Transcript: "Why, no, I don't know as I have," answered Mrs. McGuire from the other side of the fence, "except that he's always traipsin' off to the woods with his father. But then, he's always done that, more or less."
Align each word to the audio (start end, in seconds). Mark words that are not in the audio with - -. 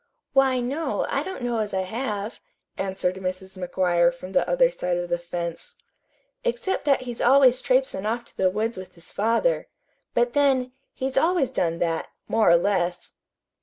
"Why, 0.33 0.59
no, 0.61 1.05
I 1.09 1.21
don't 1.21 1.43
know 1.43 1.57
as 1.59 1.75
I 1.75 1.81
have," 1.83 2.39
answered 2.75 3.17
Mrs. 3.17 3.55
McGuire 3.55 4.11
from 4.11 4.31
the 4.31 4.49
other 4.49 4.71
side 4.71 4.97
of 4.97 5.09
the 5.09 5.19
fence, 5.19 5.75
"except 6.43 6.85
that 6.85 7.01
he's 7.01 7.21
always 7.21 7.61
traipsin' 7.61 8.07
off 8.07 8.25
to 8.25 8.35
the 8.35 8.49
woods 8.49 8.77
with 8.79 8.95
his 8.95 9.13
father. 9.13 9.67
But 10.15 10.33
then, 10.33 10.71
he's 10.95 11.17
always 11.17 11.51
done 11.51 11.77
that, 11.77 12.07
more 12.27 12.49
or 12.49 12.55
less." 12.57 13.13